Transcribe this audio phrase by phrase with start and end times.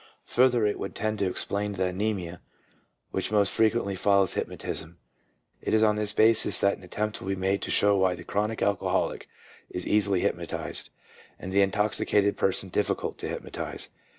[0.25, 2.41] Further, it would tend to explain the amnesia
[3.11, 4.97] which most frequently follows hypnotism.
[5.61, 8.23] It is on this basis that an attempt will be made to show why the
[8.23, 9.27] chronic alcoholic
[9.69, 10.89] is easily hypnotized,
[11.37, 13.89] and the intoxicated person difficult to hypnotize.